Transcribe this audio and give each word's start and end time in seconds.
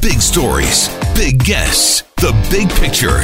Big 0.00 0.20
stories, 0.20 0.88
big 1.14 1.42
guests, 1.44 2.02
the 2.16 2.32
big 2.50 2.70
picture. 2.70 3.20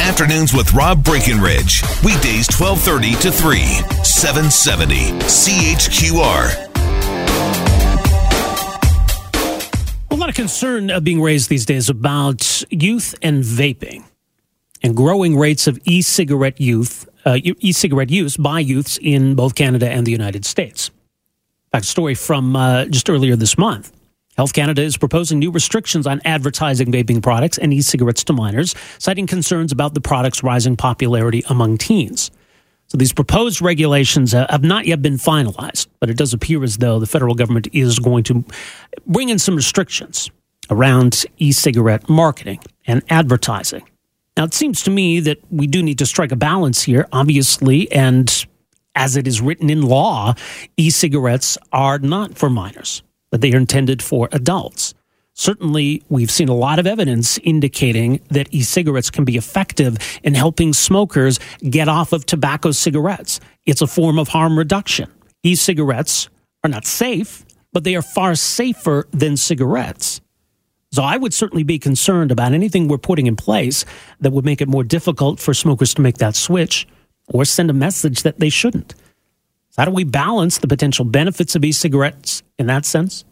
Afternoons 0.00 0.54
with 0.54 0.72
Rob 0.72 1.04
Breckenridge. 1.04 1.82
Weekdays 2.04 2.48
1230 2.48 3.14
to 3.22 3.32
3, 3.32 3.58
770 4.04 4.94
CHQR. 5.26 6.68
A 10.10 10.14
lot 10.14 10.28
of 10.28 10.34
concern 10.34 10.90
uh, 10.90 11.00
being 11.00 11.20
raised 11.20 11.50
these 11.50 11.66
days 11.66 11.90
about 11.90 12.64
youth 12.70 13.14
and 13.22 13.44
vaping 13.44 14.04
and 14.82 14.96
growing 14.96 15.36
rates 15.36 15.66
of 15.66 15.78
e-cigarette 15.84 16.60
youth, 16.60 17.08
uh, 17.24 17.38
e-cigarette 17.42 18.10
use 18.10 18.36
by 18.36 18.60
youths 18.60 18.98
in 19.02 19.34
both 19.34 19.54
Canada 19.54 19.90
and 19.90 20.06
the 20.06 20.12
United 20.12 20.44
States. 20.44 20.90
A 21.72 21.82
story 21.82 22.14
from 22.14 22.56
uh, 22.56 22.86
just 22.86 23.10
earlier 23.10 23.36
this 23.36 23.58
month. 23.58 23.92
Health 24.38 24.52
Canada 24.52 24.82
is 24.82 24.96
proposing 24.96 25.40
new 25.40 25.50
restrictions 25.50 26.06
on 26.06 26.20
advertising 26.24 26.92
vaping 26.92 27.20
products 27.20 27.58
and 27.58 27.74
e-cigarettes 27.74 28.22
to 28.22 28.32
minors, 28.32 28.72
citing 28.98 29.26
concerns 29.26 29.72
about 29.72 29.94
the 29.94 30.00
product's 30.00 30.44
rising 30.44 30.76
popularity 30.76 31.42
among 31.48 31.76
teens. 31.76 32.30
So 32.86 32.96
these 32.96 33.12
proposed 33.12 33.60
regulations 33.60 34.34
uh, 34.34 34.46
have 34.48 34.62
not 34.62 34.86
yet 34.86 35.02
been 35.02 35.16
finalized, 35.16 35.88
but 35.98 36.08
it 36.08 36.16
does 36.16 36.32
appear 36.32 36.62
as 36.62 36.76
though 36.76 37.00
the 37.00 37.06
federal 37.06 37.34
government 37.34 37.66
is 37.72 37.98
going 37.98 38.22
to 38.24 38.44
bring 39.08 39.28
in 39.28 39.40
some 39.40 39.56
restrictions 39.56 40.30
around 40.70 41.26
e-cigarette 41.38 42.08
marketing 42.08 42.60
and 42.86 43.02
advertising. 43.10 43.82
Now, 44.36 44.44
it 44.44 44.54
seems 44.54 44.84
to 44.84 44.90
me 44.92 45.18
that 45.18 45.38
we 45.50 45.66
do 45.66 45.82
need 45.82 45.98
to 45.98 46.06
strike 46.06 46.30
a 46.30 46.36
balance 46.36 46.82
here, 46.82 47.08
obviously, 47.12 47.90
and 47.90 48.46
as 48.94 49.16
it 49.16 49.26
is 49.26 49.40
written 49.40 49.68
in 49.68 49.82
law, 49.82 50.34
e 50.76 50.90
cigarettes 50.90 51.58
are 51.72 51.98
not 51.98 52.38
for 52.38 52.48
minors 52.48 53.02
that 53.30 53.40
they 53.40 53.52
are 53.52 53.58
intended 53.58 54.02
for 54.02 54.28
adults. 54.32 54.94
Certainly, 55.34 56.02
we've 56.08 56.32
seen 56.32 56.48
a 56.48 56.54
lot 56.54 56.80
of 56.80 56.86
evidence 56.86 57.38
indicating 57.44 58.20
that 58.30 58.48
e 58.50 58.62
cigarettes 58.62 59.08
can 59.08 59.24
be 59.24 59.36
effective 59.36 59.96
in 60.24 60.34
helping 60.34 60.72
smokers 60.72 61.38
get 61.70 61.88
off 61.88 62.12
of 62.12 62.26
tobacco 62.26 62.72
cigarettes. 62.72 63.38
It's 63.64 63.80
a 63.80 63.86
form 63.86 64.18
of 64.18 64.28
harm 64.28 64.58
reduction. 64.58 65.08
E 65.44 65.54
cigarettes 65.54 66.28
are 66.64 66.70
not 66.70 66.86
safe, 66.86 67.44
but 67.72 67.84
they 67.84 67.94
are 67.94 68.02
far 68.02 68.34
safer 68.34 69.06
than 69.12 69.36
cigarettes. 69.36 70.20
So 70.90 71.02
I 71.02 71.16
would 71.16 71.34
certainly 71.34 71.64
be 71.64 71.78
concerned 71.78 72.32
about 72.32 72.52
anything 72.52 72.88
we're 72.88 72.98
putting 72.98 73.26
in 73.26 73.36
place 73.36 73.84
that 74.20 74.32
would 74.32 74.44
make 74.44 74.60
it 74.60 74.68
more 74.68 74.84
difficult 74.84 75.38
for 75.38 75.54
smokers 75.54 75.94
to 75.94 76.02
make 76.02 76.18
that 76.18 76.34
switch 76.34 76.88
or 77.28 77.44
send 77.44 77.70
a 77.70 77.74
message 77.74 78.22
that 78.22 78.40
they 78.40 78.48
shouldn't. 78.48 78.94
How 79.78 79.84
do 79.84 79.92
we 79.92 80.02
balance 80.02 80.58
the 80.58 80.66
potential 80.66 81.04
benefits 81.04 81.54
of 81.54 81.64
e 81.64 81.70
cigarettes 81.70 82.42
in 82.58 82.66
that 82.66 82.84
sense, 82.84 83.24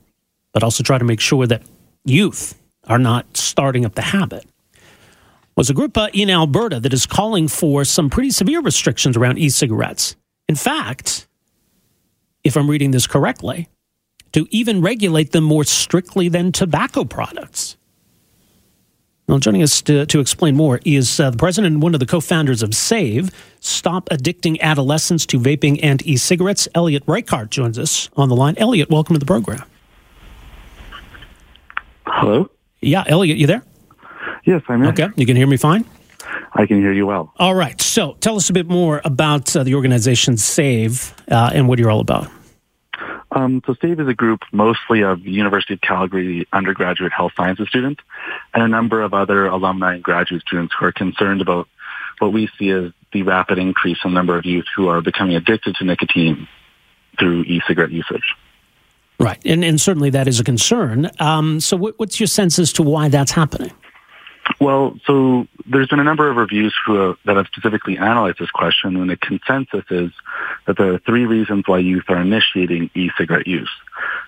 but 0.53 0.63
also 0.63 0.85
try 0.85 0.97
to 0.97 1.05
make 1.05 1.21
sure 1.21 1.45
that 1.45 1.63
youth 2.05 2.55
are 2.87 3.01
not 3.01 3.37
starting 3.37 3.85
up 3.85 3.97
the 3.97 4.03
habit? 4.03 4.47
Was 5.57 5.71
a 5.71 5.75
group 5.75 5.99
uh, 5.99 6.09
in 6.13 6.31
Alberta 6.31 6.79
that 6.79 6.93
is 6.93 7.05
calling 7.05 7.49
for 7.49 7.85
some 7.85 8.09
pretty 8.09 8.31
severe 8.31 8.61
restrictions 8.61 9.17
around 9.17 9.39
e 9.39 9.49
cigarettes. 9.49 10.15
In 10.49 10.55
fact, 10.55 11.27
if 12.45 12.57
I'm 12.57 12.71
reading 12.71 12.93
this 12.93 13.09
correctly, 13.09 13.69
to 14.31 14.47
even 14.53 14.81
regulate 14.81 15.33
them 15.33 15.43
more 15.43 15.65
strictly 15.65 16.29
than 16.29 16.53
tobacco 16.53 17.03
products. 17.03 17.77
Well, 19.29 19.41
joining 19.41 19.63
us 19.63 19.83
to, 19.83 20.07
to 20.07 20.21
explain 20.21 20.55
more 20.55 20.79
is 20.85 21.19
uh, 21.19 21.31
the 21.31 21.37
president 21.37 21.75
and 21.75 21.83
one 21.83 21.95
of 21.95 22.01
the 22.01 22.07
co 22.07 22.21
founders 22.21 22.63
of 22.63 22.71
SAAVE, 22.71 23.33
Stop 23.59 24.09
Addicting 24.11 24.61
Adolescents 24.61 25.27
to 25.27 25.41
Vaping 25.41 25.81
and 25.83 26.07
E 26.07 26.17
Cigarettes. 26.17 26.69
Elliot 26.77 27.05
Reichart 27.07 27.51
joins 27.51 27.77
us 27.77 28.09
on 28.17 28.29
the 28.29 28.37
line. 28.37 28.55
Elliot, 28.57 28.89
welcome 28.89 29.15
to 29.15 29.19
the 29.19 29.27
program. 29.27 29.65
Hello? 32.07 32.49
Yeah, 32.81 33.03
Elliot, 33.09 33.37
you 33.37 33.49
there? 33.49 33.65
Yes, 34.45 34.63
I'm 34.69 34.81
here. 34.83 34.91
Okay, 34.91 35.09
you 35.17 35.27
can 35.27 35.35
hear 35.37 35.49
me 35.49 35.57
fine? 35.57 35.85
I 36.53 36.65
can 36.67 36.79
hear 36.79 36.93
you 36.93 37.07
well. 37.07 37.33
All 37.37 37.57
right, 37.57 37.81
so 37.81 38.17
tell 38.21 38.37
us 38.37 38.49
a 38.49 38.53
bit 38.53 38.69
more 38.69 39.01
about 39.05 39.57
uh, 39.57 39.65
the 39.65 39.75
organization 39.75 40.37
SAAVE 40.37 41.13
uh, 41.33 41.51
and 41.53 41.67
what 41.67 41.81
you're 41.81 41.91
all 41.91 42.01
about. 42.01 42.31
Um, 43.37 43.63
so 43.67 43.75
SAAVE 43.75 44.01
is 44.01 44.09
a 44.09 44.15
group 44.15 44.41
mostly 44.51 45.03
of 45.03 45.27
University 45.27 45.75
of 45.75 45.83
Calgary 45.83 46.49
undergraduate 46.55 47.13
health 47.13 47.33
sciences 47.37 47.69
students 47.69 48.03
and 48.55 48.63
a 48.63 48.69
number 48.69 49.03
of 49.03 49.13
other 49.13 49.45
alumni 49.45 49.95
and 49.95 50.03
graduate 50.03 50.41
students 50.41 50.75
who 50.79 50.87
are 50.87 50.93
concerned 50.93 51.43
about 51.43 51.69
what 52.19 52.33
we 52.33 52.49
see 52.59 52.71
as 52.71 52.93
the 53.13 53.23
rapid 53.25 53.59
increase 53.59 53.99
in 54.07 54.13
the 54.13 54.15
number 54.15 54.39
of 54.39 54.47
youth 54.47 54.65
who 54.75 54.89
are 54.89 55.03
becoming 55.03 55.37
addicted 55.37 55.75
to 55.75 55.85
nicotine 55.85 56.49
through 57.19 57.43
e-cigarette 57.43 57.91
usage. 57.91 58.35
Right, 59.21 59.41
and, 59.45 59.63
and 59.63 59.79
certainly 59.79 60.09
that 60.11 60.29
is 60.29 60.41
a 60.41 60.45
concern. 60.45 61.11
Um, 61.19 61.61
so 61.61 61.77
what, 61.77 61.99
what's 61.99 62.19
your 62.19 62.27
sense 62.29 62.59
as 62.59 62.73
to 62.75 62.83
why 62.83 63.09
that's 63.09 63.33
happening? 63.33 63.71
Well, 64.59 64.99
so 65.07 65.47
there's 65.67 65.89
been 65.89 66.01
a 66.01 66.05
number 66.05 66.31
of 66.31 66.37
reviews 66.37 66.75
have, 66.87 66.97
uh, 66.97 67.15
that 67.27 67.37
have 67.37 67.47
specifically 67.49 67.99
analyzed 67.99 68.39
this 68.39 68.51
question, 68.51 68.97
and 68.97 69.11
the 69.11 69.17
consensus 69.17 69.85
is 69.91 70.11
that 70.67 70.79
there 70.79 70.95
are 70.95 70.99
three 70.99 71.27
reasons 71.27 71.65
why 71.67 71.79
youth 71.79 72.05
are 72.09 72.21
initiating 72.21 72.91
e-cigarette 72.95 73.47
use. 73.47 73.71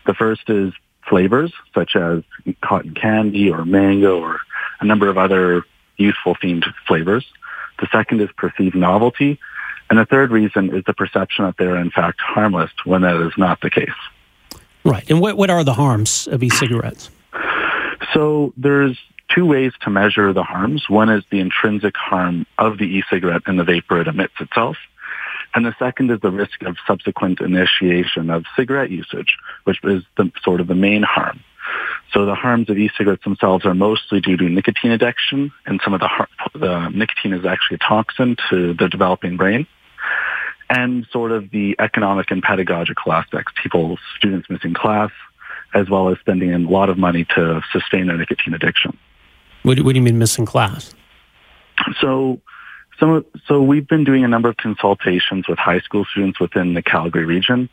The 0.07 0.15
first 0.15 0.51
is 0.51 0.75
flavors, 1.09 1.53
such 1.75 1.97
as 1.97 2.23
cotton 2.61 2.95
candy 2.95 3.51
or 3.51 3.65
mango 3.65 4.21
or 4.21 4.41
a 4.81 4.85
number 4.85 5.09
of 5.09 5.17
other 5.17 5.65
youthful 5.97 6.35
themed 6.35 6.65
flavors. 6.87 7.27
The 7.81 7.89
second 7.91 8.21
is 8.21 8.29
perceived 8.37 8.75
novelty. 8.75 9.39
And 9.91 9.99
the 9.99 10.05
third 10.05 10.31
reason 10.31 10.75
is 10.77 10.85
the 10.85 10.93
perception 10.93 11.47
that 11.47 11.57
they're 11.57 11.77
in 11.77 11.91
fact 11.91 12.21
harmless 12.21 12.71
when 12.85 13.03
that 13.03 13.17
is 13.27 13.33
not 13.39 13.61
the 13.63 13.71
case. 13.71 13.89
Right. 14.85 15.09
And 15.11 15.21
what, 15.21 15.37
what 15.37 15.49
are 15.49 15.65
the 15.65 15.75
harms 15.75 16.29
of 16.29 16.43
e-cigarettes? 16.43 17.11
So 18.13 18.53
there's 18.57 18.99
two 19.35 19.47
ways 19.47 19.73
to 19.83 19.91
measure 19.91 20.33
the 20.33 20.43
harms. 20.43 20.89
One 20.89 21.11
is 21.11 21.25
the 21.31 21.41
intrinsic 21.41 21.97
harm 21.97 22.47
of 22.59 22.79
the 22.79 22.85
e-cigarette 22.85 23.43
and 23.47 23.59
the 23.59 23.65
vapor 23.65 24.01
it 24.01 24.09
emits 24.09 24.35
itself. 24.41 24.77
And 25.55 25.65
the 25.65 25.75
second 25.79 26.11
is 26.11 26.21
the 26.21 26.31
risk 26.31 26.63
of 26.63 26.77
subsequent 26.87 27.41
initiation 27.41 28.31
of 28.31 28.45
cigarette 28.57 28.91
usage, 28.91 29.37
which 29.65 29.79
is 29.85 30.03
the, 30.17 30.31
sort 30.43 30.61
of 30.61 30.67
the 30.67 30.75
main 30.75 31.03
harm. 31.03 31.41
So 32.13 32.25
the 32.25 32.35
harms 32.35 32.71
of 32.71 32.79
e-cigarettes 32.79 33.25
themselves 33.25 33.67
are 33.67 33.75
mostly 33.75 34.21
due 34.21 34.37
to 34.37 34.49
nicotine 34.49 34.93
addiction, 34.93 35.53
and 35.67 35.81
some 35.85 35.95
of 35.95 36.01
the, 36.01 36.09
the 36.55 36.89
nicotine 36.89 37.33
is 37.33 37.45
actually 37.45 37.77
a 37.77 37.87
toxin 37.87 38.37
to 38.51 38.75
the 38.75 38.89
developing 38.89 39.37
brain, 39.37 39.67
and 40.71 41.07
sort 41.11 41.33
of 41.33 41.51
the 41.51 41.77
economic 41.79 42.31
and 42.31 42.43
pedagogical 42.43 43.13
aspects, 43.13 43.53
people, 43.63 43.99
students 44.17 44.49
missing 44.49 44.75
class, 44.75 45.11
as 45.75 45.91
well 45.91 46.09
as 46.09 46.19
spending 46.21 46.53
a 46.53 46.59
lot 46.59 46.89
of 46.89 46.97
money 46.97 47.27
to 47.37 47.63
sustain 47.73 48.07
their 48.07 48.17
nicotine 48.17 48.55
addiction. 48.55 48.97
What 49.63 49.77
do, 49.77 49.85
what 49.85 49.93
do 49.93 49.99
you 49.99 50.03
mean 50.03 50.19
missing 50.19 50.47
class? 50.47 50.95
So, 52.01 52.41
some, 52.99 53.25
so 53.47 53.63
we've 53.63 53.87
been 53.87 54.05
doing 54.05 54.25
a 54.25 54.29
number 54.29 54.49
of 54.49 54.57
consultations 54.57 55.47
with 55.49 55.59
high 55.59 55.81
school 55.81 56.05
students 56.05 56.41
within 56.41 56.75
the 56.75 56.83
Calgary 56.83 57.25
region, 57.25 57.69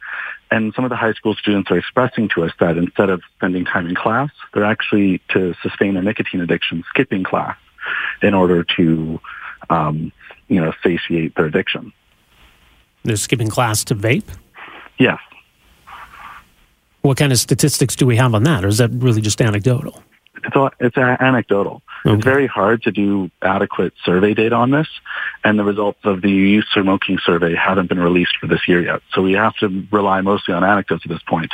and 0.52 0.74
some 0.76 0.86
of 0.86 0.90
the 0.90 0.96
high 0.96 1.14
school 1.14 1.36
students 1.36 1.72
are 1.72 1.78
expressing 1.78 2.30
to 2.36 2.44
us 2.44 2.52
that 2.60 2.78
instead 2.78 3.10
of 3.10 3.22
spending 3.36 3.66
time 3.66 3.88
in 3.88 3.96
class, 3.96 4.30
they're 4.54 4.66
actually 4.66 5.22
to 5.30 5.56
sustain 5.62 5.98
a 5.98 6.02
nicotine 6.02 6.42
addiction, 6.42 6.84
skipping 6.90 7.24
class 7.24 7.58
in 8.22 8.34
order 8.34 8.64
to, 8.78 9.20
um, 9.70 10.12
you 10.48 10.62
know, 10.62 10.74
satiate 10.84 11.36
their 11.36 11.46
addiction. 11.46 11.92
They're 13.04 13.16
skipping 13.16 13.50
class 13.50 13.84
to 13.86 13.96
vape. 13.96 14.28
Yes. 14.98 15.20
What 17.02 17.18
kind 17.18 17.32
of 17.32 17.38
statistics 17.38 17.96
do 17.96 18.06
we 18.06 18.16
have 18.16 18.34
on 18.34 18.44
that, 18.44 18.66
or 18.66 18.68
is 18.68 18.80
that 18.80 18.90
really 18.92 19.22
just 19.22 19.42
anecdotal? 19.42 20.04
It's 20.44 20.56
all, 20.56 20.70
it's 20.80 20.98
anecdotal. 20.98 21.82
Okay. 22.06 22.16
It's 22.16 22.24
very 22.24 22.48
hard 22.48 22.84
to 22.84 22.92
do 22.92 23.32
adequate 23.42 23.94
survey 24.04 24.34
data 24.34 24.56
on 24.56 24.72
this, 24.72 24.88
and 25.44 25.58
the 25.58 25.64
results 25.64 26.00
of 26.04 26.22
the 26.22 26.30
youth 26.30 26.66
smoking 26.74 27.18
survey 27.24 27.56
haven't 27.56 27.90
been 27.90 28.00
released 28.00 28.38
for 28.40 28.48
this 28.48 28.68
year 28.68 28.82
yet. 28.82 29.02
So 29.14 29.22
we 29.22 29.34
have 29.34 29.56
to 29.58 29.88
rely 29.92 30.22
mostly 30.22 30.54
on 30.54 30.64
anecdotes 30.64 31.04
at 31.06 31.10
this 31.10 31.24
point. 31.24 31.52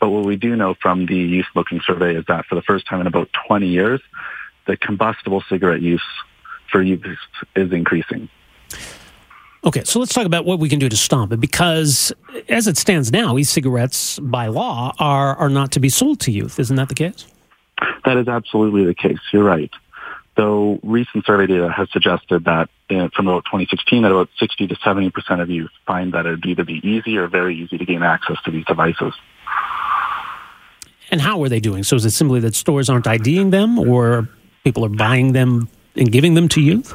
But 0.00 0.10
what 0.10 0.24
we 0.24 0.36
do 0.36 0.56
know 0.56 0.74
from 0.74 1.06
the 1.06 1.16
youth 1.16 1.46
smoking 1.52 1.80
survey 1.86 2.16
is 2.16 2.24
that 2.26 2.46
for 2.46 2.54
the 2.56 2.62
first 2.62 2.86
time 2.86 3.00
in 3.00 3.06
about 3.06 3.28
20 3.46 3.66
years, 3.66 4.00
the 4.66 4.76
combustible 4.76 5.42
cigarette 5.48 5.82
use 5.82 6.02
for 6.70 6.82
youth 6.82 7.04
is 7.54 7.72
increasing. 7.72 8.28
Okay, 9.64 9.82
so 9.84 9.98
let's 9.98 10.14
talk 10.14 10.26
about 10.26 10.44
what 10.44 10.60
we 10.60 10.68
can 10.68 10.78
do 10.78 10.88
to 10.88 10.96
stop 10.96 11.32
it 11.32 11.40
because 11.40 12.12
as 12.48 12.68
it 12.68 12.76
stands 12.76 13.12
now, 13.12 13.36
e-cigarettes 13.36 14.18
by 14.20 14.46
law 14.46 14.94
are, 14.98 15.34
are 15.36 15.48
not 15.48 15.72
to 15.72 15.80
be 15.80 15.88
sold 15.88 16.20
to 16.20 16.30
youth. 16.30 16.60
Isn't 16.60 16.76
that 16.76 16.88
the 16.88 16.94
case? 16.94 17.26
That 18.06 18.16
is 18.16 18.28
absolutely 18.28 18.84
the 18.84 18.94
case. 18.94 19.18
You're 19.32 19.44
right. 19.44 19.70
Though 20.36 20.78
recent 20.82 21.26
survey 21.26 21.46
data 21.48 21.70
has 21.70 21.90
suggested 21.90 22.44
that 22.44 22.70
uh, 22.88 23.08
from 23.14 23.26
about 23.26 23.44
2016 23.46 24.02
that 24.02 24.12
about 24.12 24.28
60 24.38 24.68
to 24.68 24.76
70 24.76 25.10
percent 25.10 25.40
of 25.40 25.50
youth 25.50 25.72
find 25.86 26.14
that 26.14 26.24
it 26.24 26.30
would 26.30 26.46
either 26.46 26.64
be 26.64 26.80
easy 26.86 27.16
or 27.16 27.26
very 27.26 27.56
easy 27.56 27.76
to 27.76 27.84
gain 27.84 28.02
access 28.02 28.36
to 28.44 28.52
these 28.52 28.64
devices. 28.64 29.12
And 31.10 31.20
how 31.20 31.42
are 31.42 31.48
they 31.48 31.58
doing? 31.58 31.82
So 31.82 31.96
is 31.96 32.04
it 32.04 32.10
simply 32.10 32.38
that 32.40 32.54
stores 32.54 32.88
aren't 32.88 33.06
IDing 33.06 33.50
them 33.50 33.78
or 33.78 34.28
people 34.62 34.84
are 34.84 34.90
buying 34.90 35.32
them 35.32 35.68
and 35.96 36.10
giving 36.10 36.34
them 36.34 36.48
to 36.50 36.60
youth? 36.60 36.94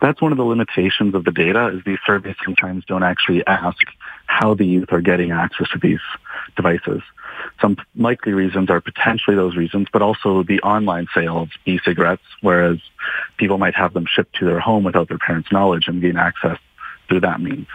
That's 0.00 0.20
one 0.20 0.32
of 0.32 0.38
the 0.38 0.44
limitations 0.44 1.14
of 1.14 1.24
the 1.24 1.30
data 1.30 1.68
is 1.68 1.84
these 1.84 1.98
surveys 2.06 2.36
sometimes 2.44 2.84
don't 2.86 3.02
actually 3.02 3.46
ask 3.46 3.78
how 4.26 4.54
the 4.54 4.64
youth 4.64 4.92
are 4.92 5.00
getting 5.00 5.30
access 5.30 5.68
to 5.70 5.78
these 5.78 6.00
devices. 6.56 7.02
Some 7.62 7.76
likely 7.96 8.32
reasons 8.32 8.68
are 8.68 8.80
potentially 8.80 9.36
those 9.36 9.56
reasons, 9.56 9.86
but 9.92 10.02
also 10.02 10.42
the 10.42 10.60
online 10.62 11.06
sale 11.14 11.38
of 11.38 11.50
e-cigarettes, 11.64 12.22
whereas 12.40 12.78
people 13.38 13.56
might 13.56 13.76
have 13.76 13.94
them 13.94 14.04
shipped 14.06 14.34
to 14.40 14.44
their 14.44 14.60
home 14.60 14.82
without 14.82 15.08
their 15.08 15.18
parents' 15.18 15.52
knowledge 15.52 15.84
and 15.86 16.02
gain 16.02 16.16
access 16.16 16.58
through 17.08 17.20
that 17.20 17.40
means. 17.40 17.68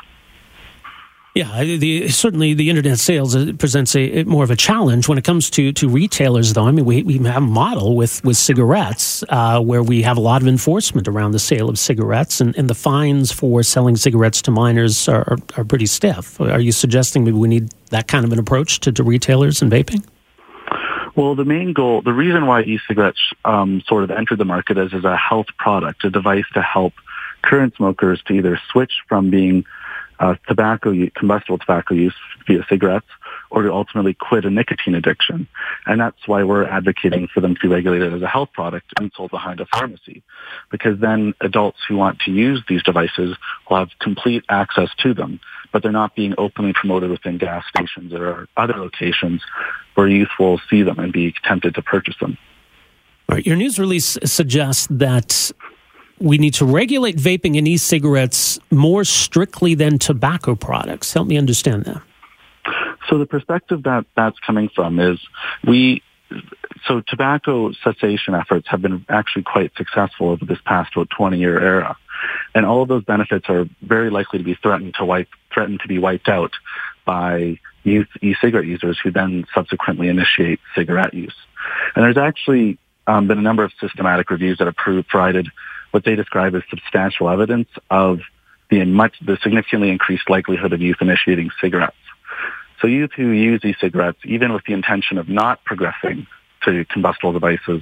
Yeah, 1.38 1.64
the, 1.64 2.08
certainly 2.08 2.56
the 2.56 2.72
internet 2.72 2.98
sales 2.98 3.36
uh, 3.36 3.54
presents 3.60 3.96
a, 3.96 4.24
more 4.24 4.44
of 4.44 4.50
a 4.50 4.56
challenge 4.56 5.08
when 5.08 5.20
it 5.20 5.24
comes 5.24 5.52
to, 5.52 5.72
to 5.74 5.88
retailers, 5.88 6.54
though. 6.54 6.64
I 6.64 6.72
mean, 6.72 6.84
we, 6.84 7.04
we 7.04 7.20
have 7.20 7.38
a 7.38 7.42
model 7.42 7.96
with, 7.96 8.24
with 8.24 8.38
cigarettes 8.38 9.24
uh, 9.30 9.62
where 9.62 9.84
we 9.84 10.02
have 10.02 10.18
a 10.18 10.20
lot 10.20 10.42
of 10.42 10.48
enforcement 10.48 11.08
around 11.08 11.34
the 11.34 11.40
sale 11.40 11.70
of 11.70 11.78
cigarettes, 11.78 12.42
and, 12.42 12.58
and 12.58 12.68
the 12.68 12.74
fines 12.74 13.32
for 13.32 13.62
selling 13.62 13.98
cigarettes 13.98 14.42
to 14.42 14.52
minors 14.52 15.08
are, 15.08 15.32
are, 15.32 15.38
are 15.58 15.64
pretty 15.64 15.86
stiff. 15.86 16.42
Are 16.42 16.60
you 16.60 16.72
suggesting 16.72 17.24
maybe 17.24 17.38
we 17.38 17.48
need 17.48 17.70
that 17.92 18.08
kind 18.08 18.26
of 18.26 18.34
an 18.34 18.40
approach 18.40 18.80
to, 18.80 18.92
to 18.94 19.04
retailers 19.04 19.62
and 19.62 19.72
vaping? 19.72 20.04
Well, 21.16 21.36
the 21.36 21.46
main 21.46 21.72
goal, 21.72 22.02
the 22.02 22.14
reason 22.14 22.48
why 22.48 22.64
e-cigarettes 22.64 23.22
um, 23.46 23.84
sort 23.88 24.04
of 24.04 24.10
entered 24.10 24.40
the 24.40 24.46
market 24.46 24.80
is 24.80 24.92
as 24.92 25.04
a 25.04 25.16
health 25.16 25.48
product, 25.60 26.04
a 26.04 26.10
device 26.10 26.46
to 26.56 26.64
help 26.64 26.94
current 27.44 27.76
smokers 27.76 28.24
to 28.24 28.34
either 28.34 28.60
switch 28.72 28.94
from 29.08 29.30
being 29.30 29.66
uh, 30.20 30.36
tobacco, 30.48 30.94
combustible 31.16 31.58
tobacco 31.58 31.94
use 31.94 32.16
via 32.48 32.66
cigarettes, 32.70 33.08
or 33.50 33.64
to 33.64 33.72
ultimately 33.72 34.14
quit 34.14 34.46
a 34.46 34.50
nicotine 34.50 34.96
addiction. 34.96 35.48
And 35.86 36.00
that's 36.02 36.28
why 36.28 36.44
we're 36.44 36.66
advocating 36.66 37.28
for 37.28 37.40
them 37.40 37.56
to 37.56 37.62
be 37.62 37.68
regulated 37.68 38.14
as 38.14 38.22
a 38.22 38.28
health 38.28 38.50
product 38.54 38.94
and 39.00 39.12
sold 39.16 39.32
behind 39.32 39.60
a 39.60 39.66
pharmacy. 39.66 40.24
Because 40.72 41.00
then 41.00 41.34
adults 41.42 41.80
who 41.88 41.96
want 41.96 42.20
to 42.22 42.32
use 42.32 42.64
these 42.68 42.84
devices 42.84 43.38
will 43.70 43.78
have 43.78 43.90
complete 44.00 44.44
access 44.50 44.90
to 45.00 45.14
them, 45.14 45.40
but 45.72 45.84
they're 45.84 45.92
not 45.92 46.16
being 46.16 46.34
openly 46.38 46.74
promoted 46.74 47.10
within 47.10 47.38
gas 47.38 47.64
stations 47.70 48.14
or 48.14 48.48
other 48.58 48.74
locations 48.74 49.42
where 49.96 50.08
youth 50.08 50.30
will 50.40 50.60
see 50.70 50.84
them 50.84 51.00
and 51.00 51.14
be 51.14 51.34
tempted 51.44 51.76
to 51.76 51.82
purchase 51.82 52.16
them. 52.20 52.38
All 53.30 53.36
right. 53.36 53.46
Your 53.46 53.58
news 53.58 53.78
release 53.78 54.18
suggests 54.24 54.88
that 54.90 55.52
we 56.20 56.38
need 56.38 56.54
to 56.56 56.66
regulate 56.66 57.18
vaping 57.18 57.58
and 57.58 57.68
e-cigarettes 57.68 58.60
more 58.72 59.04
strictly 59.04 59.76
than 59.76 60.00
tobacco 60.00 60.56
products. 60.56 61.14
Help 61.14 61.28
me 61.28 61.38
understand 61.38 61.86
that. 61.86 62.02
So 63.10 63.18
the 63.18 63.26
perspective 63.26 63.84
that 63.84 64.06
that's 64.16 64.38
coming 64.40 64.70
from 64.70 65.00
is 65.00 65.20
we 65.66 66.02
so 66.88 67.02
tobacco 67.02 67.72
cessation 67.84 68.36
efforts 68.36 68.68
have 68.70 68.82
been 68.82 69.06
actually 69.10 69.44
quite 69.44 69.72
successful 69.78 70.30
over 70.30 70.46
this 70.46 70.60
past 70.66 70.92
about 70.96 71.10
20 71.10 71.38
year 71.38 71.60
era. 71.60 71.98
And 72.56 72.66
all 72.66 72.82
of 72.82 72.90
those 72.90 73.04
benefits 73.04 73.46
are 73.50 73.66
very 73.82 74.10
likely 74.10 74.40
to 74.40 74.46
be 74.46 74.56
threatened 74.56 74.96
to 74.96 75.06
wipe, 75.06 75.30
threatened 75.54 75.82
to 75.82 75.88
be 75.88 76.00
wiped 76.00 76.28
out 76.28 76.52
by 77.06 77.60
youth 77.84 78.08
e-cigarette 78.22 78.66
users 78.66 79.00
who 79.02 79.12
then 79.12 79.46
subsequently 79.54 80.10
initiate 80.10 80.60
cigarette 80.76 81.14
use. 81.14 81.36
And 81.96 82.04
there's 82.04 82.18
actually 82.18 82.78
um, 83.06 83.28
been 83.28 83.38
a 83.38 83.42
number 83.42 83.64
of 83.64 83.72
systematic 83.80 84.30
reviews 84.30 84.58
that 84.58 84.66
have 84.66 84.76
proved 84.76 85.08
provided 85.08 85.48
what 85.92 86.04
they 86.04 86.16
describe 86.16 86.56
as 86.56 86.64
substantial 86.70 87.30
evidence 87.30 87.70
of 87.90 88.20
the 88.70 88.84
much 88.86 89.16
the 89.22 89.38
significantly 89.42 89.90
increased 89.90 90.30
likelihood 90.30 90.74
of 90.74 90.82
youth 90.82 90.98
initiating 91.02 91.50
cigarettes. 91.62 91.96
So 92.82 92.88
youth 92.88 93.12
who 93.16 93.30
use 93.30 93.64
e-cigarettes, 93.64 94.20
even 94.26 94.54
with 94.54 94.64
the 94.66 94.74
intention 94.74 95.18
of 95.18 95.30
not 95.30 95.64
progressing 95.64 96.28
to 96.66 96.86
combustible 96.86 97.34
devices, 97.34 97.82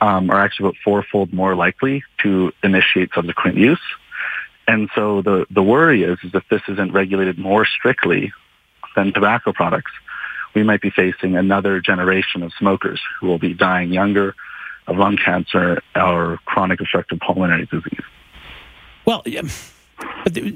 um, 0.00 0.30
are 0.30 0.40
actually 0.40 0.68
about 0.68 0.76
fourfold 0.84 1.32
more 1.32 1.54
likely 1.54 2.02
to 2.22 2.52
initiate 2.62 3.10
subsequent 3.14 3.56
use. 3.56 3.80
And 4.68 4.90
so 4.94 5.22
the, 5.22 5.46
the 5.50 5.62
worry 5.62 6.02
is, 6.02 6.18
is 6.22 6.34
if 6.34 6.42
this 6.50 6.62
isn't 6.68 6.92
regulated 6.92 7.38
more 7.38 7.64
strictly 7.64 8.32
than 8.94 9.12
tobacco 9.12 9.52
products, 9.52 9.92
we 10.54 10.62
might 10.62 10.80
be 10.80 10.90
facing 10.90 11.36
another 11.36 11.80
generation 11.80 12.42
of 12.42 12.52
smokers 12.58 13.00
who 13.20 13.28
will 13.28 13.38
be 13.38 13.54
dying 13.54 13.92
younger 13.92 14.34
of 14.86 14.96
lung 14.96 15.16
cancer 15.16 15.82
or 15.94 16.38
chronic 16.44 16.80
obstructive 16.80 17.18
pulmonary 17.20 17.66
disease. 17.66 18.04
Well, 19.04 19.22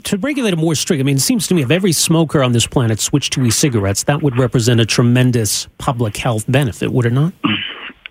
to 0.05 0.19
regulate 0.19 0.53
it 0.53 0.57
more 0.57 0.75
strict, 0.75 1.01
I 1.01 1.05
mean, 1.05 1.17
it 1.17 1.21
seems 1.21 1.47
to 1.49 1.55
me 1.55 1.63
if 1.63 1.71
every 1.71 1.93
smoker 1.93 2.43
on 2.43 2.53
this 2.53 2.67
planet 2.67 3.01
switched 3.01 3.33
to 3.35 3.45
e-cigarettes, 3.45 4.05
that 4.05 4.23
would 4.23 4.37
represent 4.37 4.81
a 4.81 4.87
tremendous 4.87 5.67
public 5.79 6.17
health 6.17 6.45
benefit, 6.49 6.93
would 6.93 7.07
it 7.07 7.13
not? 7.13 7.33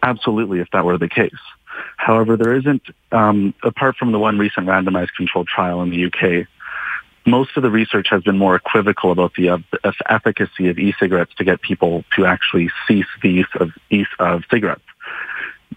Absolutely, 0.02 0.60
if 0.60 0.70
that 0.72 0.86
were 0.86 0.98
the 0.98 1.10
case. 1.10 1.32
However, 1.98 2.38
there 2.38 2.54
isn't, 2.56 2.82
um, 3.12 3.54
apart 3.64 3.98
from 3.98 4.12
the 4.12 4.20
one 4.20 4.40
recent 4.40 4.68
randomized 4.68 5.10
controlled 5.16 5.48
trial 5.48 5.82
in 5.82 5.90
the 5.90 6.06
UK, 6.06 6.48
most 7.26 7.58
of 7.58 7.64
the 7.64 7.70
research 7.70 8.08
has 8.10 8.24
been 8.24 8.38
more 8.38 8.56
equivocal 8.56 9.12
about 9.12 9.34
the 9.36 9.50
uh, 9.50 9.58
efficacy 10.10 10.70
of 10.70 10.80
e-cigarettes 10.80 11.34
to 11.36 11.44
get 11.44 11.62
people 11.62 12.04
to 12.16 12.26
actually 12.26 12.72
cease 12.88 13.06
the 13.22 13.30
use 13.30 13.50
of, 13.60 13.72
e- 13.90 14.06
of 14.20 14.44
cigarettes 14.50 14.82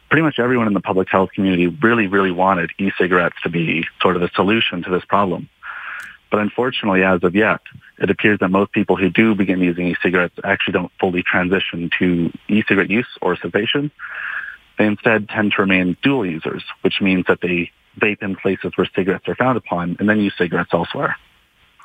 pretty 0.09 0.23
much 0.23 0.39
everyone 0.39 0.67
in 0.67 0.75
the 0.75 0.81
public 0.81 1.09
health 1.09 1.31
community 1.33 1.67
really, 1.67 2.07
really 2.07 2.31
wanted 2.31 2.71
e-cigarettes 2.79 3.37
to 3.43 3.49
be 3.49 3.87
sort 4.01 4.17
of 4.17 4.23
the 4.23 4.31
solution 4.35 4.83
to 4.83 4.91
this 4.91 5.05
problem. 5.05 5.49
But 6.31 6.41
unfortunately, 6.41 7.03
as 7.03 7.23
of 7.25 7.35
yet, 7.35 7.61
it 7.99 8.09
appears 8.09 8.39
that 8.41 8.49
most 8.49 8.73
people 8.73 8.97
who 8.97 9.11
do 9.11 9.35
begin 9.35 9.61
using 9.61 9.89
e-cigarettes 9.89 10.35
actually 10.43 10.73
don't 10.73 10.93
fully 10.99 11.23
transition 11.23 11.91
to 11.99 12.33
e-cigarette 12.49 12.91
use 12.91 13.07
or 13.21 13.37
cessation. 13.37 13.91
They 14.79 14.87
instead 14.87 15.29
tend 15.29 15.53
to 15.53 15.63
remain 15.63 15.97
dual 16.03 16.25
users, 16.25 16.65
which 16.81 17.01
means 17.03 17.27
that 17.29 17.41
they 17.43 17.71
vape 17.99 18.23
in 18.23 18.37
places 18.37 18.73
where 18.77 18.89
cigarettes 18.95 19.29
are 19.29 19.35
found 19.35 19.59
upon 19.59 19.97
and 20.01 20.09
then 20.09 20.21
use 20.21 20.33
cigarettes 20.39 20.71
elsewhere. 20.73 21.17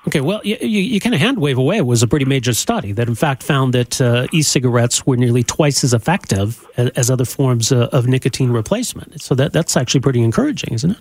Okay, 0.07 0.21
well, 0.21 0.39
you, 0.45 0.55
you, 0.61 1.01
kind 1.01 1.13
of 1.13 1.19
hand 1.19 1.37
wave 1.37 1.57
away. 1.57 1.81
Was 1.81 2.01
a 2.01 2.07
pretty 2.07 2.23
major 2.23 2.53
study 2.53 2.93
that, 2.93 3.09
in 3.09 3.15
fact, 3.15 3.43
found 3.43 3.73
that 3.73 3.99
uh, 3.99 4.25
e 4.31 4.41
cigarettes 4.41 5.05
were 5.05 5.17
nearly 5.17 5.43
twice 5.43 5.83
as 5.83 5.93
effective 5.93 6.65
as, 6.77 6.89
as 6.91 7.11
other 7.11 7.25
forms 7.25 7.73
uh, 7.73 7.89
of 7.91 8.07
nicotine 8.07 8.51
replacement. 8.51 9.21
So 9.21 9.35
that, 9.35 9.51
that's 9.51 9.75
actually 9.75 9.99
pretty 9.99 10.23
encouraging, 10.23 10.73
isn't 10.75 10.91
it? 10.91 10.97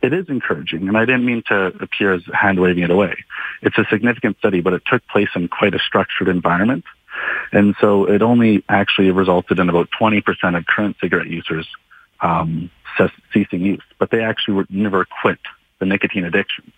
It 0.00 0.14
is 0.14 0.30
encouraging, 0.30 0.88
and 0.88 0.96
I 0.96 1.04
didn't 1.04 1.26
mean 1.26 1.42
to 1.48 1.66
appear 1.82 2.14
as 2.14 2.22
hand 2.32 2.58
waving 2.58 2.82
it 2.82 2.90
away. 2.90 3.14
It's 3.60 3.76
a 3.76 3.84
significant 3.90 4.38
study, 4.38 4.62
but 4.62 4.72
it 4.72 4.82
took 4.86 5.06
place 5.08 5.28
in 5.34 5.48
quite 5.48 5.74
a 5.74 5.78
structured 5.78 6.28
environment. 6.28 6.84
And 7.52 7.74
so 7.78 8.06
it 8.06 8.22
only 8.22 8.64
actually 8.70 9.10
resulted 9.10 9.58
in 9.58 9.68
about 9.68 9.90
20% 10.00 10.56
of 10.56 10.64
current 10.64 10.96
cigarette 10.98 11.26
users 11.26 11.68
um, 12.22 12.70
ceasing 13.34 13.60
use, 13.60 13.82
but 13.98 14.10
they 14.10 14.24
actually 14.24 14.54
were, 14.54 14.66
never 14.70 15.06
quit 15.20 15.40
the 15.80 15.86
nicotine 15.86 16.24
addiction. 16.24 16.72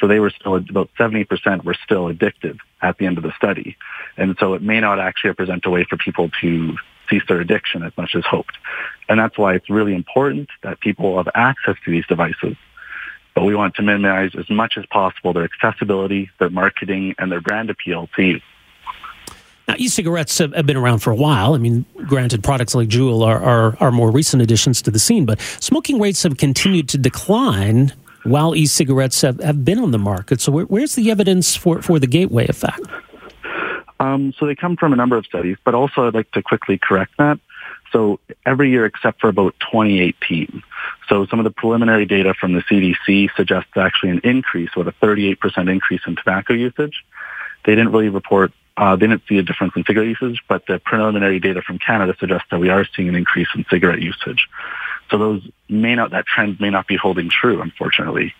So 0.00 0.06
they 0.06 0.20
were 0.20 0.30
still 0.30 0.56
about 0.56 0.90
70% 0.98 1.64
were 1.64 1.76
still 1.82 2.08
addicted 2.08 2.58
at 2.82 2.98
the 2.98 3.06
end 3.06 3.16
of 3.16 3.24
the 3.24 3.32
study. 3.36 3.76
And 4.16 4.36
so 4.38 4.54
it 4.54 4.62
may 4.62 4.80
not 4.80 5.00
actually 5.00 5.30
represent 5.30 5.64
a 5.64 5.70
way 5.70 5.84
for 5.88 5.96
people 5.96 6.30
to 6.42 6.76
cease 7.08 7.22
their 7.28 7.40
addiction 7.40 7.82
as 7.82 7.92
much 7.96 8.14
as 8.14 8.24
hoped. 8.24 8.56
And 9.08 9.18
that's 9.18 9.38
why 9.38 9.54
it's 9.54 9.70
really 9.70 9.94
important 9.94 10.48
that 10.62 10.80
people 10.80 11.16
have 11.16 11.28
access 11.34 11.76
to 11.84 11.90
these 11.90 12.06
devices. 12.06 12.56
But 13.34 13.44
we 13.44 13.54
want 13.54 13.74
to 13.76 13.82
minimize 13.82 14.32
as 14.38 14.48
much 14.48 14.74
as 14.76 14.86
possible 14.86 15.32
their 15.32 15.44
accessibility, 15.44 16.30
their 16.38 16.50
marketing, 16.50 17.14
and 17.18 17.30
their 17.32 17.40
brand 17.40 17.70
appeal 17.70 18.08
to 18.16 18.22
youth. 18.22 18.42
Now, 19.66 19.74
e-cigarettes 19.78 20.36
have, 20.38 20.52
been 20.66 20.76
around 20.76 20.98
for 20.98 21.10
a 21.10 21.16
while. 21.16 21.54
I 21.54 21.58
mean, 21.58 21.86
granted, 22.06 22.44
products 22.44 22.74
like 22.74 22.88
Juul 22.88 23.26
are, 23.26 23.42
are, 23.42 23.76
are 23.80 23.90
more 23.90 24.10
recent 24.10 24.42
additions 24.42 24.82
to 24.82 24.90
the 24.90 24.98
scene, 24.98 25.24
but 25.24 25.40
smoking 25.40 25.98
rates 25.98 26.22
have 26.22 26.36
continued 26.36 26.88
to 26.90 26.98
decline 26.98 27.92
while 28.24 28.54
e-cigarettes 28.56 29.20
have, 29.22 29.40
have 29.40 29.64
been 29.64 29.78
on 29.78 29.90
the 29.90 29.98
market. 29.98 30.40
So 30.40 30.52
where, 30.52 30.64
where's 30.64 30.94
the 30.94 31.10
evidence 31.10 31.54
for, 31.54 31.82
for 31.82 31.98
the 31.98 32.06
gateway 32.06 32.46
effect? 32.46 32.80
Um, 34.00 34.34
so 34.38 34.46
they 34.46 34.54
come 34.54 34.76
from 34.76 34.92
a 34.92 34.96
number 34.96 35.16
of 35.16 35.24
studies, 35.24 35.56
but 35.64 35.74
also 35.74 36.06
I'd 36.06 36.14
like 36.14 36.30
to 36.32 36.42
quickly 36.42 36.78
correct 36.78 37.12
that. 37.18 37.38
So 37.92 38.18
every 38.44 38.70
year 38.70 38.84
except 38.86 39.20
for 39.20 39.28
about 39.28 39.54
2018. 39.60 40.62
So 41.08 41.26
some 41.26 41.38
of 41.38 41.44
the 41.44 41.50
preliminary 41.50 42.06
data 42.06 42.34
from 42.34 42.54
the 42.54 42.60
CDC 42.62 43.30
suggests 43.36 43.70
actually 43.76 44.10
an 44.10 44.20
increase, 44.24 44.74
with 44.76 44.88
a 44.88 44.92
38% 44.92 45.70
increase 45.70 46.00
in 46.06 46.16
tobacco 46.16 46.54
usage. 46.54 47.04
They 47.64 47.74
didn't 47.74 47.92
really 47.92 48.08
report, 48.08 48.52
uh, 48.76 48.96
they 48.96 49.06
didn't 49.06 49.22
see 49.28 49.38
a 49.38 49.42
difference 49.42 49.74
in 49.76 49.84
cigarette 49.84 50.08
usage, 50.08 50.42
but 50.48 50.66
the 50.66 50.80
preliminary 50.80 51.38
data 51.38 51.62
from 51.62 51.78
Canada 51.78 52.16
suggests 52.18 52.48
that 52.50 52.58
we 52.58 52.68
are 52.68 52.84
seeing 52.96 53.08
an 53.08 53.14
increase 53.14 53.48
in 53.54 53.64
cigarette 53.70 54.02
usage. 54.02 54.48
So 55.14 55.18
those 55.18 55.48
may 55.68 55.94
not, 55.94 56.10
that 56.10 56.26
trend 56.26 56.58
may 56.60 56.70
not 56.70 56.88
be 56.88 56.96
holding 56.96 57.30
true, 57.30 57.62
unfortunately. 57.62 58.34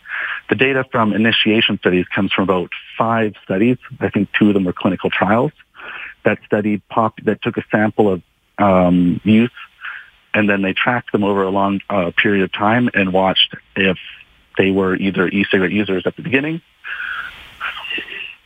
The 0.49 0.57
data 0.57 0.85
from 0.91 1.13
initiation 1.13 1.79
studies 1.79 2.05
comes 2.13 2.33
from 2.33 2.43
about 2.43 2.71
five 2.99 3.35
studies. 3.45 3.77
I 4.01 4.11
think 4.11 4.31
two 4.37 4.49
of 4.49 4.55
them 4.55 4.65
were 4.65 4.73
clinical 4.73 5.09
trials 5.09 5.53
that 6.25 6.41
studied 6.45 6.83
pop, 6.89 7.21
that 7.27 7.43
took 7.43 7.59
a 7.59 7.65
sample 7.71 8.13
of 8.13 8.23
um, 8.59 9.21
youth 9.23 9.53
and 10.35 10.51
then 10.51 10.63
they 10.63 10.73
tracked 10.73 11.13
them 11.13 11.23
over 11.23 11.45
a 11.45 11.51
long 11.51 11.81
uh, 11.89 12.11
period 12.11 12.43
of 12.43 12.53
time 12.53 12.91
and 12.93 13.13
watched 13.13 13.55
if 13.77 13.97
they 14.59 14.73
were 14.73 14.97
either 14.97 15.29
e-cigarette 15.29 15.71
users 15.71 16.03
at 16.07 16.17
the 16.17 16.23
beginning, 16.23 16.61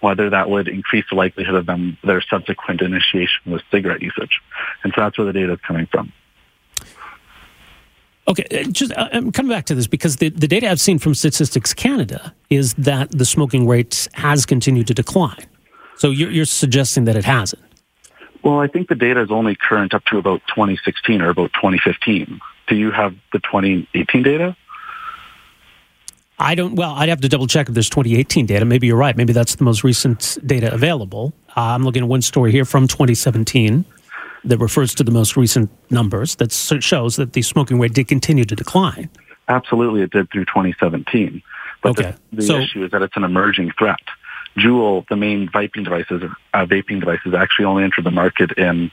whether 0.00 0.28
that 0.28 0.50
would 0.50 0.68
increase 0.68 1.06
the 1.08 1.16
likelihood 1.16 1.54
of 1.54 1.64
them 1.64 1.97
their 2.04 2.20
subsequent 2.20 2.82
initiation 2.82 3.52
with 3.52 3.62
cigarette 3.70 4.02
usage. 4.02 4.42
And 4.85 4.92
so 4.94 5.00
that's 5.00 5.16
where 5.16 5.26
the 5.26 5.32
data 5.32 5.54
is 5.54 5.61
coming 5.66 5.87
from. 5.87 6.12
Okay, 8.28 8.44
uh, 8.52 8.64
just 8.70 8.92
uh, 8.92 9.08
I'm 9.12 9.32
coming 9.32 9.50
back 9.50 9.64
to 9.66 9.75
this 9.75 9.87
because 9.87 10.16
the, 10.16 10.28
the 10.28 10.47
data 10.47 10.70
I've 10.70 10.80
seen 10.80 10.99
from 10.99 11.14
Statistics 11.14 11.73
Canada 11.73 12.35
is 12.50 12.75
that 12.75 13.11
the 13.11 13.25
smoking 13.25 13.66
rate 13.66 14.06
has 14.14 14.44
continued 14.44 14.87
to 14.88 14.94
decline. 14.94 15.47
So 15.97 16.11
you're, 16.11 16.30
you're 16.30 16.44
suggesting 16.44 17.04
that 17.04 17.16
it 17.16 17.25
hasn't. 17.25 17.62
Well, 18.42 18.61
I 18.61 18.68
think 18.68 18.88
the 18.88 18.94
data 18.94 19.20
is 19.23 19.30
only 19.30 19.56
current 19.56 19.94
up 19.94 20.04
to 20.06 20.18
about 20.18 20.42
2016 20.49 21.23
or 21.23 21.30
about 21.30 21.52
2015. 21.54 22.40
Do 22.68 22.76
you 22.76 22.90
have 22.90 23.14
the 23.32 23.40
2018 23.40 24.23
data? 24.23 24.56
I 26.38 26.54
don't. 26.54 26.76
Well, 26.76 26.92
I'd 26.92 27.08
have 27.08 27.20
to 27.23 27.28
double 27.28 27.49
check 27.49 27.68
if 27.68 27.75
there's 27.75 27.90
2018 27.90 28.47
data. 28.47 28.64
Maybe 28.64 28.87
you're 28.87 28.97
right. 28.97 29.16
Maybe 29.16 29.32
that's 29.32 29.56
the 29.56 29.64
most 29.64 29.82
recent 29.82 30.38
data 30.47 30.73
available. 30.73 31.32
Uh, 31.56 31.62
I'm 31.62 31.82
looking 31.82 32.02
at 32.02 32.08
one 32.08 32.23
story 32.23 32.52
here 32.52 32.64
from 32.64 32.87
2017 32.87 33.85
that 34.45 34.59
refers 34.59 34.95
to 34.95 35.04
the 35.04 35.11
most 35.11 35.37
recent 35.37 35.71
numbers 35.90 36.37
that 36.37 36.52
shows 36.52 37.16
that 37.16 37.33
the 37.33 37.42
smoking 37.42 37.78
rate 37.78 37.95
did 37.95 38.09
continue 38.09 38.45
to 38.45 38.54
decline. 38.54 39.11
Absolutely, 39.49 40.02
it 40.02 40.11
did 40.11 40.30
through 40.30 40.45
2017. 40.45 41.42
But 41.83 41.90
okay. 41.90 42.14
the, 42.30 42.37
the 42.37 42.42
so, 42.42 42.59
issue 42.59 42.85
is 42.85 42.90
that 42.90 43.02
it's 43.02 43.16
an 43.16 43.25
emerging 43.25 43.73
threat. 43.78 44.00
Juul, 44.57 45.07
the 45.09 45.16
main 45.16 45.49
vaping 45.49 45.85
devices, 45.85 46.23
uh, 46.52 46.66
vaping 46.66 47.00
devices, 47.00 47.35
actually 47.35 47.64
only 47.64 47.85
entered 47.85 48.04
the 48.04 48.11
market 48.11 48.52
in 48.52 48.90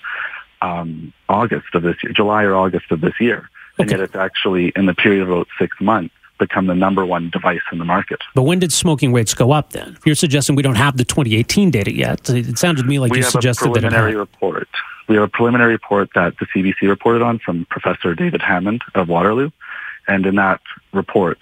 um, 0.61 1.13
August 1.27 1.73
of 1.73 1.83
this 1.83 1.95
year, 2.03 2.13
July 2.13 2.43
or 2.43 2.55
August 2.55 2.91
of 2.91 3.01
this 3.01 3.13
year, 3.19 3.49
and 3.77 3.87
Okay. 3.87 3.97
yet 3.97 4.03
it's 4.03 4.15
actually 4.15 4.71
in 4.75 4.85
the 4.85 4.93
period 4.93 5.23
of 5.23 5.29
about 5.29 5.47
six 5.59 5.79
months 5.81 6.13
become 6.37 6.67
the 6.67 6.75
number 6.75 7.05
one 7.05 7.29
device 7.29 7.61
in 7.71 7.77
the 7.77 7.85
market. 7.85 8.21
but 8.33 8.43
when 8.43 8.59
did 8.59 8.73
smoking 8.73 9.13
rates 9.13 9.33
go 9.33 9.51
up 9.51 9.71
then? 9.71 9.95
If 9.97 10.05
you're 10.05 10.15
suggesting 10.15 10.55
we 10.55 10.63
don't 10.63 10.75
have 10.75 10.97
the 10.97 11.05
2018 11.05 11.71
data 11.71 11.93
yet, 11.93 12.29
it 12.29 12.57
sounded 12.57 12.81
to 12.81 12.87
me 12.87 12.99
like 12.99 13.11
we 13.11 13.19
you 13.19 13.23
have 13.23 13.29
a 13.29 13.31
suggested 13.31 13.69
that 13.73 13.77
it 13.77 13.81
preliminary 13.81 14.15
report. 14.15 14.67
We 15.07 15.15
have 15.15 15.23
a 15.23 15.27
preliminary 15.27 15.73
report 15.73 16.09
that 16.15 16.37
the 16.39 16.45
CBC 16.47 16.87
reported 16.87 17.21
on 17.21 17.39
from 17.39 17.65
Professor 17.65 18.15
David 18.15 18.41
Hammond 18.41 18.81
of 18.95 19.07
Waterloo, 19.07 19.51
and 20.07 20.25
in 20.25 20.35
that 20.35 20.61
report, 20.93 21.39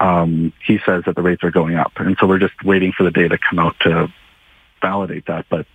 um, 0.00 0.52
he 0.64 0.78
says 0.86 1.04
that 1.06 1.14
the 1.16 1.22
rates 1.22 1.42
are 1.42 1.50
going 1.50 1.76
up, 1.76 1.92
and 1.96 2.16
so 2.18 2.26
we're 2.26 2.38
just 2.38 2.62
waiting 2.64 2.92
for 2.92 3.04
the 3.04 3.10
data 3.10 3.30
to 3.30 3.38
come 3.38 3.58
out 3.58 3.78
to 3.80 4.12
validate 4.80 5.26
that. 5.26 5.46
But 5.50 5.66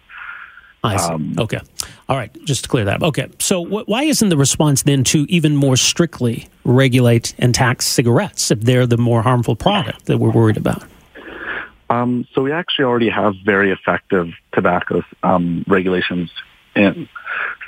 I 0.83 0.97
see. 0.97 1.13
um, 1.13 1.35
okay. 1.37 1.59
All 2.09 2.17
right. 2.17 2.31
Just 2.43 2.63
to 2.63 2.69
clear 2.69 2.85
that 2.85 2.97
up. 2.97 3.03
Okay. 3.03 3.29
So 3.39 3.63
wh- 3.63 3.87
why 3.87 4.03
isn't 4.03 4.29
the 4.29 4.37
response 4.37 4.83
then 4.83 5.03
to 5.05 5.25
even 5.29 5.55
more 5.55 5.77
strictly 5.77 6.47
regulate 6.65 7.33
and 7.37 7.55
tax 7.55 7.85
cigarettes 7.85 8.51
if 8.51 8.61
they're 8.61 8.85
the 8.85 8.97
more 8.97 9.21
harmful 9.21 9.55
product 9.55 10.05
that 10.05 10.17
we're 10.17 10.31
worried 10.31 10.57
about? 10.57 10.83
Um, 11.89 12.27
so 12.33 12.41
we 12.41 12.51
actually 12.51 12.85
already 12.85 13.09
have 13.09 13.35
very 13.45 13.71
effective 13.71 14.29
tobacco 14.53 15.03
um, 15.21 15.63
regulations 15.67 16.31
in. 16.75 17.09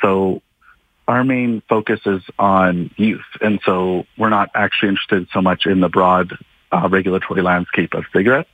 So 0.01 0.41
our 1.07 1.23
main 1.23 1.61
focus 1.69 1.99
is 2.05 2.21
on 2.39 2.91
youth, 2.97 3.25
and 3.41 3.59
so 3.65 4.05
we're 4.17 4.29
not 4.29 4.49
actually 4.55 4.89
interested 4.89 5.27
so 5.33 5.41
much 5.41 5.65
in 5.65 5.79
the 5.79 5.89
broad 5.89 6.37
uh, 6.71 6.87
regulatory 6.89 7.41
landscape 7.41 7.93
of 7.93 8.05
cigarettes. 8.13 8.49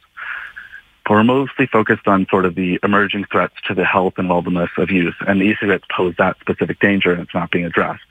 But 1.05 1.11
we're 1.11 1.23
mostly 1.23 1.65
focused 1.65 2.07
on 2.07 2.27
sort 2.29 2.45
of 2.45 2.55
the 2.55 2.79
emerging 2.83 3.25
threats 3.31 3.55
to 3.67 3.73
the 3.73 3.85
health 3.85 4.13
and 4.17 4.29
wellness 4.29 4.69
of 4.77 4.91
youth, 4.91 5.15
and 5.27 5.41
e-cigarettes 5.41 5.85
pose 5.95 6.15
that 6.17 6.37
specific 6.39 6.79
danger, 6.79 7.11
and 7.11 7.21
it's 7.21 7.33
not 7.33 7.51
being 7.51 7.65
addressed. 7.65 8.03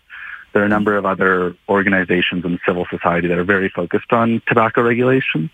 There 0.52 0.62
are 0.62 0.66
a 0.66 0.70
number 0.70 0.96
of 0.96 1.06
other 1.06 1.54
organizations 1.68 2.44
in 2.44 2.58
civil 2.66 2.86
society 2.90 3.28
that 3.28 3.38
are 3.38 3.44
very 3.44 3.68
focused 3.68 4.12
on 4.12 4.42
tobacco 4.48 4.82
regulation, 4.82 5.50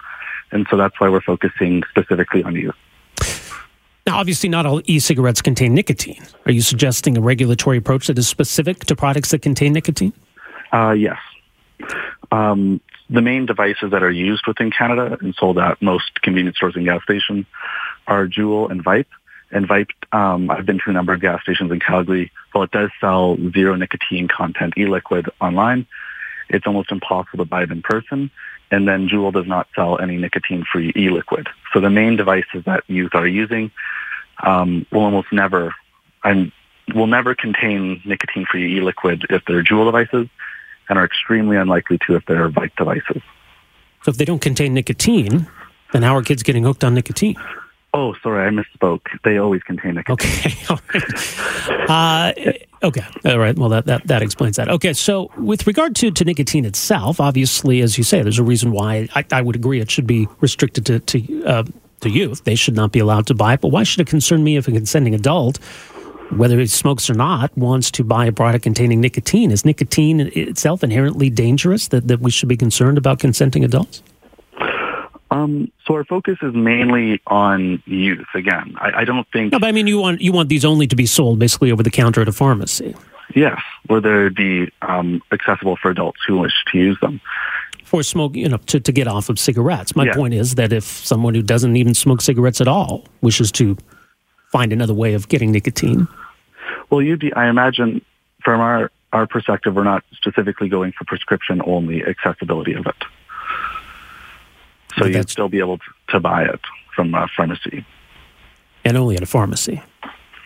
and 0.51 0.67
so 0.71 0.77
that's 0.77 0.99
why 0.99 1.09
we're 1.09 1.21
focusing 1.21 1.83
specifically 1.91 2.43
on 2.43 2.55
youth. 2.55 2.75
Now, 4.07 4.19
obviously, 4.19 4.49
not 4.49 4.67
all 4.67 4.81
e 4.85 5.01
cigarettes 5.01 5.43
contain 5.43 5.75
nicotine. 5.75 6.23
Are 6.45 6.53
you 6.53 6.61
suggesting 6.61 7.17
a 7.17 7.21
regulatory 7.21 7.77
approach 7.77 8.07
that 8.07 8.17
is 8.19 8.29
specific 8.29 8.85
to 8.85 8.95
products 8.95 9.33
that 9.33 9.43
contain 9.43 9.73
nicotine? 9.73 10.13
Uh, 10.73 10.93
yes. 10.93 11.19
Um, 12.31 12.81
the 13.11 13.21
main 13.21 13.47
devices 13.47 13.91
that 13.91 14.03
are 14.05 14.11
used 14.11 14.47
within 14.47 14.71
Canada 14.71 15.17
and 15.21 15.35
sold 15.35 15.59
at 15.59 15.83
most 15.83 16.23
convenience 16.23 16.57
stores 16.57 16.77
and 16.77 16.85
gas 16.85 17.03
stations 17.03 17.47
are 18.07 18.29
Juul 18.29 18.71
and 18.71 18.85
Vype. 18.85 19.07
And 19.51 19.69
Vype, 19.69 19.91
um, 20.13 20.51
I've 20.51 20.67
been 20.67 20.79
to 20.85 20.91
a 20.91 20.93
number 20.93 21.13
of 21.13 21.21
gas 21.21 21.43
stations 21.43 21.71
in 21.73 21.81
Calgary. 21.81 22.31
While 22.53 22.65
it 22.65 22.71
does 22.71 22.91
sell 23.01 23.37
zero 23.53 23.75
nicotine 23.75 24.29
content 24.29 24.75
e-liquid 24.77 25.29
online, 25.41 25.87
it's 26.49 26.67
almost 26.67 26.93
impossible 26.93 27.45
to 27.45 27.49
buy 27.49 27.65
it 27.65 27.71
in 27.71 27.83
person. 27.83 28.31
And 28.71 28.89
then 28.89 29.09
Juul 29.09 29.33
does 29.33 29.47
not 29.47 29.69
sell 29.75 29.99
any 29.99 30.17
nicotine-free 30.17 30.93
e-liquid. 30.97 31.49
So 31.73 31.81
the 31.81 31.91
main 31.91 32.17
devices 32.17 32.65
that 32.65 32.83
youth 32.89 33.15
are 33.15 33.27
using 33.27 33.71
um, 34.43 34.87
will 34.91 35.03
almost 35.03 35.33
never 35.33 35.75
and 36.25 36.51
will 36.95 37.07
never 37.07 37.35
contain 37.35 38.01
nicotine-free 38.05 38.77
e-liquid 38.77 39.27
if 39.31 39.45
they're 39.47 39.63
Juul 39.63 39.87
devices 39.87 40.29
and 40.89 40.99
are 40.99 41.05
extremely 41.05 41.57
unlikely 41.57 41.99
to 42.07 42.17
if 42.17 42.25
they're 42.27 42.49
Vype 42.49 42.75
devices. 42.77 43.23
So, 44.03 44.11
if 44.11 44.19
they 44.19 44.25
don't 44.25 44.41
contain 44.41 44.75
nicotine, 44.75 45.47
then 45.93 46.03
how 46.03 46.17
are 46.17 46.23
kids 46.23 46.43
getting 46.43 46.63
hooked 46.63 46.85
on 46.85 46.95
nicotine? 46.95 47.37
Oh, 47.97 48.15
sorry, 48.23 48.47
I 48.47 48.51
misspoke. 48.51 49.07
They 49.25 49.39
always 49.39 49.63
contain 49.63 49.95
nicotine. 49.95 50.29
Okay. 50.31 50.55
All 50.69 50.81
right. 50.93 51.91
Uh, 51.91 52.87
okay. 52.87 53.05
All 53.25 53.39
right. 53.39 53.59
Well, 53.59 53.71
that, 53.71 53.87
that, 53.87 54.07
that 54.07 54.21
explains 54.21 54.57
that. 54.57 54.69
Okay. 54.69 54.93
So, 54.93 55.31
with 55.39 55.67
regard 55.67 55.97
to, 55.97 56.11
to 56.11 56.25
nicotine 56.27 56.67
itself, 56.67 57.21
obviously, 57.21 57.81
as 57.81 57.97
you 57.97 58.05
say, 58.05 58.21
there's 58.21 58.39
a 58.39 58.45
reason 58.45 58.71
why 58.71 59.09
I, 59.15 59.25
I 59.33 59.41
would 59.41 59.57
agree 59.57 59.81
it 59.81 59.91
should 59.91 60.07
be 60.07 60.29
restricted 60.41 60.85
to, 60.85 60.99
to, 61.01 61.45
uh, 61.45 61.65
to 62.01 62.11
youth. 62.11 62.45
They 62.45 62.55
should 62.55 62.77
not 62.77 62.93
be 62.93 62.99
allowed 62.99 63.27
to 63.29 63.35
buy 63.35 63.55
it. 63.55 63.63
But 63.63 63.69
why 63.69 63.83
should 63.83 64.01
it 64.03 64.09
concern 64.09 64.45
me 64.45 64.59
if 64.59 64.69
a 64.69 64.73
consenting 64.73 65.15
adult, 65.15 65.57
whether 66.33 66.59
he 66.59 66.67
smokes 66.67 67.09
or 67.09 67.15
not, 67.15 67.57
wants 67.57 67.91
to 67.93 68.05
buy 68.05 68.27
a 68.27 68.33
product 68.33 68.65
containing 68.65 69.01
nicotine? 69.01 69.51
Is 69.51 69.65
nicotine 69.65 70.21
itself 70.21 70.85
inherently 70.85 71.31
dangerous 71.31 71.89
that, 71.89 72.09
that 72.09 72.21
we 72.21 72.31
should 72.31 72.51
be 72.51 72.59
concerned 72.59 72.99
about 72.99 73.21
consenting 73.21 73.65
adults? 73.65 74.03
Um, 75.37 75.71
so 75.87 75.95
our 75.95 76.05
focus 76.05 76.39
is 76.43 76.55
mainly 76.55 77.21
on 77.27 77.83
youth. 77.87 78.27
Again, 78.35 78.75
I, 78.79 79.01
I 79.01 79.05
don't 79.05 79.27
think 79.33 79.53
No, 79.53 79.59
but 79.59 79.67
I 79.69 79.73
mean, 79.73 79.87
you 79.87 79.99
want 79.99 80.21
you 80.21 80.33
want 80.33 80.49
these 80.49 80.65
only 80.65 80.87
to 80.87 80.97
be 80.97 81.07
sold 81.07 81.39
basically 81.39 81.71
over 81.73 81.83
the 81.83 81.91
counter 81.91 82.21
at 82.23 82.29
a 82.29 82.33
pharmacy. 82.33 82.95
yes, 83.35 83.61
where 83.89 84.01
they'd 84.01 84.35
be 84.35 84.71
um, 84.83 85.21
accessible 85.33 85.77
for 85.77 85.91
adults 85.91 86.21
who 86.27 86.39
wish 86.39 86.55
to 86.73 86.79
use 86.79 86.99
them. 87.01 87.21
for 87.85 88.03
smoke, 88.03 88.35
you 88.35 88.49
know, 88.49 88.57
to, 88.67 88.81
to 88.81 88.93
get 88.93 89.07
off 89.07 89.29
of 89.29 89.39
cigarettes. 89.39 89.95
My 89.95 90.05
Yeah. 90.07 90.15
point 90.15 90.35
is 90.35 90.55
that 90.57 90.73
if 90.73 90.85
someone 90.85 91.35
who 91.35 91.43
doesn't 91.43 91.77
even 91.77 91.95
smoke 91.95 92.21
cigarettes 92.21 92.61
at 92.61 92.69
all 92.69 93.05
wishes 93.21 93.53
to 93.53 93.77
find 94.51 94.73
another 94.73 94.95
way 94.95 95.15
of 95.15 95.29
getting 95.29 95.53
nicotine, 95.53 96.09
Well, 96.91 97.03
you'd 97.03 97.21
be, 97.21 97.33
I 97.35 97.49
imagine, 97.49 98.01
from 98.45 98.61
our 98.61 98.91
our 99.13 99.27
perspective, 99.27 99.75
we're 99.77 99.85
not 99.85 100.03
specifically 100.13 100.69
going 100.69 100.93
for 100.93 101.05
prescription 101.05 101.63
only 101.65 102.05
accessibility 102.05 102.75
of 102.75 102.87
it. 102.87 102.97
So 104.97 105.03
But 105.05 105.13
you'd 105.13 105.31
still 105.31 105.49
be 105.49 105.59
able 105.59 105.79
to, 105.79 105.85
to 106.11 106.21
buy 106.21 106.45
it 106.45 106.61
from 106.95 107.15
a 107.15 107.27
pharmacy. 107.37 107.85
and 108.85 108.97
only 108.97 109.17
at 109.17 109.23
a 109.23 109.27
pharmacy. 109.27 109.83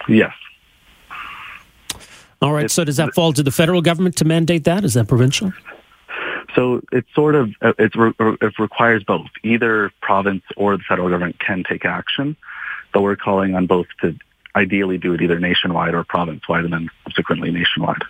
Yes. 0.09 0.33
All 2.43 2.53
right. 2.53 2.65
It's- 2.65 2.73
so 2.73 2.85
does 2.85 2.97
that 2.97 3.15
fall 3.15 3.33
to 3.35 3.43
the 3.43 3.51
federal 3.51 3.83
government 3.83 4.17
to 4.17 4.25
mandate 4.25 4.65
that? 4.65 4.85
Is 4.85 4.95
that 4.95 5.09
provincial? 5.09 5.53
So 6.57 6.81
it's 6.91 7.07
sort 7.15 7.37
of 7.37 7.51
uh, 7.63 7.75
it's 7.79 7.95
it 7.97 8.59
requires 8.59 9.05
both. 9.05 9.29
Either 9.45 9.93
province 10.03 10.43
or 10.57 10.77
the 10.77 10.83
federal 10.83 11.09
government 11.09 11.39
can 11.39 11.63
take 11.63 11.85
action, 11.85 12.37
but 12.93 13.03
we're 13.03 13.15
calling 13.15 13.55
on 13.55 13.67
both 13.67 13.87
to 14.01 14.17
ideally 14.57 14.99
do 14.99 15.13
it 15.15 15.21
either 15.23 15.39
nationwide 15.39 15.95
or 15.95 16.03
province-wide, 16.03 16.65
and 16.65 16.73
then 16.73 16.89
subsequently 17.05 17.53
nationwide. 17.53 18.03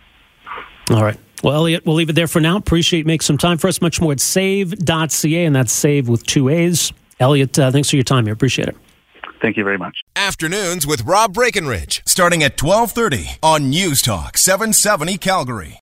All 0.90 1.02
right. 1.04 1.18
Well, 1.42 1.54
Elliot, 1.54 1.86
we'll 1.86 1.96
leave 1.96 2.10
it 2.10 2.14
there 2.14 2.26
for 2.28 2.40
now. 2.40 2.56
Appreciate 2.56 3.00
you 3.00 3.04
making 3.06 3.22
some 3.22 3.38
time 3.38 3.58
for 3.58 3.68
us. 3.68 3.80
Much 3.80 4.00
more 4.00 4.12
at 4.12 4.20
saave.ca, 4.20 5.44
and 5.44 5.56
that's 5.56 5.72
save 5.72 6.08
with 6.08 6.24
two 6.26 6.48
A's. 6.48 6.92
Elliot, 7.18 7.58
uh, 7.58 7.70
thanks 7.70 7.90
for 7.90 7.96
your 7.96 8.02
time 8.02 8.24
here. 8.24 8.34
Appreciate 8.34 8.68
it. 8.68 8.76
Thank 9.40 9.56
you 9.56 9.64
very 9.64 9.78
much. 9.78 9.96
Afternoons 10.16 10.86
with 10.86 11.02
Rob 11.02 11.32
Breckenridge, 11.32 12.02
starting 12.06 12.42
at 12.42 12.60
1230 12.62 13.38
on 13.42 13.70
News 13.70 14.02
Talk 14.02 14.36
770 14.36 15.16
Calgary. 15.16 15.78